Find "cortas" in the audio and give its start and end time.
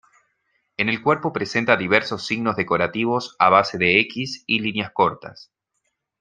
4.91-5.51